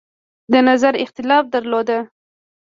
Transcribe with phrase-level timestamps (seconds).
[0.51, 1.89] د نظر اختلاف درلود.